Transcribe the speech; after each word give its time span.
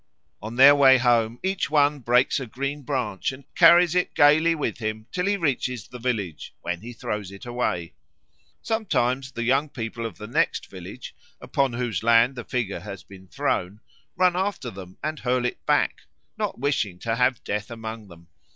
On 0.41 0.55
their 0.55 0.73
way 0.75 0.97
home 0.97 1.39
each 1.43 1.69
one 1.69 1.99
breaks 1.99 2.39
a 2.39 2.47
green 2.47 2.81
branch 2.81 3.31
and 3.31 3.43
carries 3.53 3.93
it 3.93 4.15
gaily 4.15 4.55
with 4.55 4.79
him 4.79 5.05
till 5.11 5.27
he 5.27 5.37
reaches 5.37 5.87
the 5.87 5.99
village, 5.99 6.55
when 6.61 6.81
he 6.81 6.91
throws 6.91 7.31
it 7.31 7.45
away. 7.45 7.93
Sometimes 8.63 9.31
the 9.31 9.43
young 9.43 9.69
people 9.69 10.07
of 10.07 10.17
the 10.17 10.25
next 10.25 10.67
village, 10.71 11.13
upon 11.39 11.73
whose 11.73 12.01
land 12.01 12.35
the 12.35 12.43
figure 12.43 12.79
has 12.79 13.03
been 13.03 13.27
thrown, 13.27 13.79
run 14.15 14.35
after 14.35 14.71
them 14.71 14.97
and 15.03 15.19
hurl 15.19 15.45
it 15.45 15.63
back, 15.67 16.01
not 16.35 16.57
wishing 16.57 16.97
to 16.97 17.15
have 17.15 17.43
Death 17.43 17.69
among 17.69 18.07
them. 18.07 18.27